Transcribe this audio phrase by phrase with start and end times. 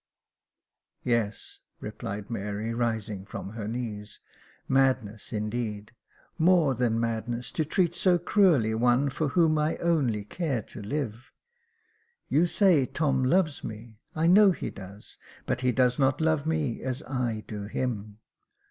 [1.03, 4.19] "Yes," replied Mary, rising from her knees,
[4.67, 5.91] "madness, indeed,—
[6.39, 11.31] more than madness to treat so cruelly one for whom I only care to live.
[12.29, 16.81] You say Tom loves me; I know he does; but he does not love me
[16.81, 18.17] as I do him.